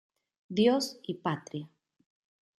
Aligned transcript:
Dios 0.49 0.99
y 1.03 1.13
Patria". 1.13 1.69